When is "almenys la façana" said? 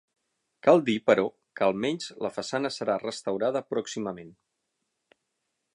1.73-2.73